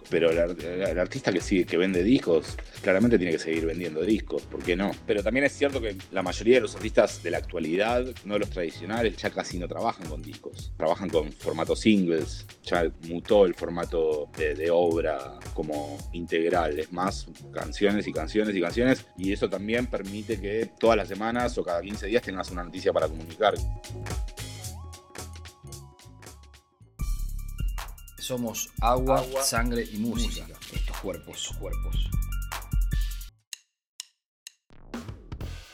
Pero 0.09 0.29
el, 0.29 0.99
artista 0.99 1.31
que 1.31 1.41
sigue, 1.41 1.65
que 1.65 1.77
vende 1.77 2.03
discos, 2.03 2.55
claramente 2.81 3.17
tiene 3.17 3.33
que 3.33 3.39
seguir 3.39 3.65
vendiendo 3.65 4.01
discos, 4.01 4.43
¿por 4.43 4.63
qué 4.63 4.75
no? 4.75 4.91
Pero 5.05 5.23
también 5.23 5.45
es 5.45 5.53
cierto 5.53 5.81
que 5.81 5.95
la 6.11 6.21
mayoría 6.21 6.55
de 6.55 6.61
los 6.61 6.75
artistas 6.75 7.23
de 7.23 7.31
la 7.31 7.37
actualidad, 7.37 8.05
no 8.25 8.37
los 8.37 8.49
tradicionales, 8.49 9.17
ya 9.17 9.29
casi 9.29 9.57
no 9.57 9.67
trabajan 9.67 10.07
con 10.07 10.21
discos. 10.21 10.71
Trabajan 10.77 11.09
con 11.09 11.31
formato 11.31 11.75
singles, 11.75 12.45
ya 12.63 12.91
mutó 13.07 13.45
el 13.45 13.55
formato 13.55 14.29
de, 14.37 14.69
obra 14.71 15.39
como 15.53 15.97
integral. 16.13 16.79
Es 16.79 16.91
más, 16.91 17.27
canciones 17.51 18.07
y 18.07 18.13
canciones 18.13 18.55
y 18.55 18.61
canciones. 18.61 19.05
Y 19.17 19.31
eso 19.31 19.49
también 19.49 19.87
permite 19.87 20.39
que 20.39 20.69
todas 20.79 20.97
las 20.97 21.07
semanas 21.07 21.57
o 21.57 21.63
cada 21.63 21.81
15 21.81 22.07
días 22.07 22.23
tengas 22.23 22.51
una 22.51 22.63
noticia 22.63 22.91
para 22.93 23.07
comunicar. 23.07 23.53
Somos 28.17 28.69
agua, 28.81 29.23
sangre 29.43 29.85
y 29.91 29.97
música. 29.97 30.45
Estos 30.73 30.97
cuerpos, 31.01 31.53
cuerpos. 31.59 32.09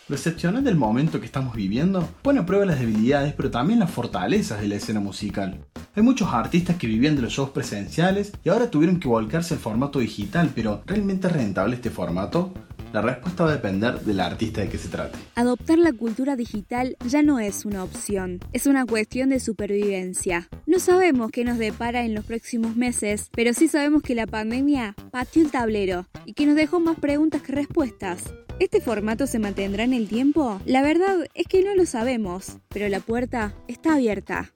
Lo 0.07 0.15
excepcional 0.15 0.63
del 0.63 0.75
momento 0.75 1.19
que 1.19 1.27
estamos 1.27 1.55
viviendo 1.55 2.05
pone 2.23 2.39
a 2.39 2.45
prueba 2.45 2.65
las 2.65 2.79
debilidades 2.79 3.33
pero 3.33 3.51
también 3.51 3.79
las 3.79 3.91
fortalezas 3.91 4.59
de 4.59 4.67
la 4.67 4.75
escena 4.75 4.99
musical. 4.99 5.65
Hay 5.95 6.03
muchos 6.03 6.33
artistas 6.33 6.77
que 6.77 6.87
vivían 6.87 7.15
de 7.15 7.21
los 7.21 7.31
shows 7.31 7.51
presenciales 7.51 8.33
y 8.43 8.49
ahora 8.49 8.71
tuvieron 8.71 8.99
que 8.99 9.07
volcarse 9.07 9.53
al 9.53 9.59
formato 9.59 9.99
digital, 9.99 10.51
pero 10.55 10.83
¿realmente 10.85 11.27
es 11.27 11.33
rentable 11.33 11.75
este 11.75 11.91
formato? 11.91 12.53
La 12.93 13.01
respuesta 13.01 13.45
va 13.45 13.51
a 13.51 13.53
depender 13.53 14.01
del 14.01 14.19
artista 14.19 14.59
de 14.61 14.67
que 14.67 14.77
se 14.77 14.89
trate. 14.89 15.17
Adoptar 15.35 15.77
la 15.77 15.93
cultura 15.93 16.35
digital 16.35 16.97
ya 17.07 17.23
no 17.23 17.39
es 17.39 17.63
una 17.63 17.85
opción, 17.85 18.39
es 18.51 18.67
una 18.67 18.85
cuestión 18.85 19.29
de 19.29 19.39
supervivencia. 19.39 20.49
No 20.65 20.77
sabemos 20.79 21.31
qué 21.31 21.45
nos 21.45 21.57
depara 21.57 22.03
en 22.03 22.13
los 22.13 22.25
próximos 22.25 22.75
meses, 22.75 23.29
pero 23.31 23.53
sí 23.53 23.69
sabemos 23.69 24.01
que 24.03 24.13
la 24.13 24.27
pandemia 24.27 24.95
pateó 25.09 25.41
el 25.41 25.51
tablero 25.51 26.05
y 26.25 26.33
que 26.33 26.45
nos 26.45 26.55
dejó 26.55 26.81
más 26.81 26.99
preguntas 26.99 27.41
que 27.41 27.53
respuestas. 27.53 28.33
¿Este 28.59 28.81
formato 28.81 29.25
se 29.25 29.39
mantendrá 29.39 29.83
en 29.85 29.93
el 29.93 30.09
tiempo? 30.09 30.59
La 30.65 30.81
verdad 30.81 31.15
es 31.33 31.47
que 31.47 31.63
no 31.63 31.73
lo 31.73 31.85
sabemos, 31.85 32.57
pero 32.67 32.89
la 32.89 32.99
puerta 32.99 33.55
está 33.67 33.95
abierta. 33.95 34.51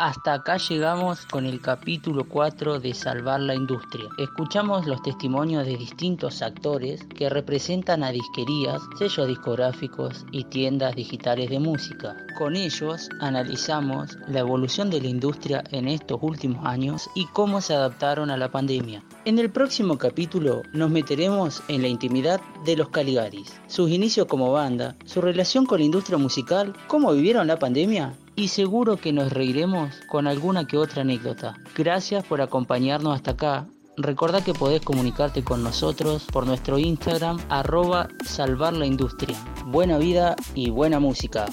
Hasta 0.00 0.32
acá 0.32 0.56
llegamos 0.56 1.26
con 1.26 1.44
el 1.44 1.60
capítulo 1.60 2.24
4 2.24 2.80
de 2.80 2.94
Salvar 2.94 3.38
la 3.38 3.54
Industria. 3.54 4.08
Escuchamos 4.16 4.86
los 4.86 5.02
testimonios 5.02 5.66
de 5.66 5.76
distintos 5.76 6.40
actores 6.40 7.04
que 7.04 7.28
representan 7.28 8.02
a 8.02 8.10
disquerías, 8.10 8.80
sellos 8.98 9.28
discográficos 9.28 10.24
y 10.32 10.44
tiendas 10.44 10.96
digitales 10.96 11.50
de 11.50 11.58
música. 11.58 12.16
Con 12.38 12.56
ellos 12.56 13.10
analizamos 13.20 14.16
la 14.26 14.38
evolución 14.38 14.88
de 14.88 15.02
la 15.02 15.08
industria 15.08 15.64
en 15.70 15.86
estos 15.86 16.18
últimos 16.22 16.64
años 16.64 17.10
y 17.14 17.26
cómo 17.26 17.60
se 17.60 17.74
adaptaron 17.74 18.30
a 18.30 18.38
la 18.38 18.50
pandemia. 18.50 19.04
En 19.26 19.38
el 19.38 19.50
próximo 19.50 19.98
capítulo 19.98 20.62
nos 20.72 20.88
meteremos 20.88 21.62
en 21.68 21.82
la 21.82 21.88
intimidad 21.88 22.40
de 22.64 22.74
los 22.74 22.88
Caligaris, 22.88 23.52
sus 23.66 23.90
inicios 23.90 24.26
como 24.28 24.50
banda, 24.50 24.96
su 25.04 25.20
relación 25.20 25.66
con 25.66 25.80
la 25.80 25.84
industria 25.84 26.16
musical, 26.16 26.72
cómo 26.86 27.12
vivieron 27.12 27.46
la 27.46 27.58
pandemia 27.58 28.14
y 28.40 28.48
seguro 28.48 28.96
que 28.96 29.12
nos 29.12 29.34
reiremos 29.34 29.94
con 30.08 30.26
alguna 30.26 30.66
que 30.66 30.78
otra 30.78 31.02
anécdota. 31.02 31.58
Gracias 31.76 32.24
por 32.24 32.40
acompañarnos 32.40 33.14
hasta 33.14 33.32
acá. 33.32 33.66
Recordá 33.98 34.42
que 34.42 34.54
podés 34.54 34.80
comunicarte 34.80 35.44
con 35.44 35.62
nosotros 35.62 36.26
por 36.32 36.46
nuestro 36.46 36.78
Instagram 36.78 37.38
arroba 37.50 38.08
salvar 38.24 38.72
la 38.72 38.86
industria. 38.86 39.36
Buena 39.66 39.98
vida 39.98 40.36
y 40.54 40.70
buena 40.70 40.98
música. 40.98 41.44